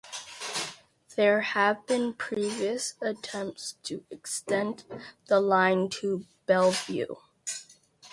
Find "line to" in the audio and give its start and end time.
5.39-6.25